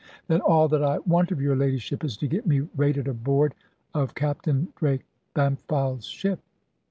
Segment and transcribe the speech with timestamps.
[0.27, 3.53] "Then all that I want of your ladyship is to get me rated aboard
[3.93, 6.39] of Captain Drake Bampfylde's ship."